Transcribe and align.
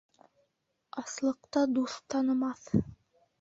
Аслыҡта 1.01 1.63
дуҫ 1.75 1.99
танымаҫ 2.15 2.65